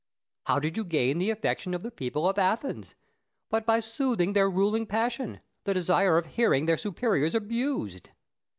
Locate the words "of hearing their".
6.17-6.75